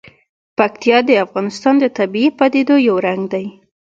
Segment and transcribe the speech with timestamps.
[0.57, 3.45] پکتیا د افغانستان د طبیعي پدیدو یو رنګ دی.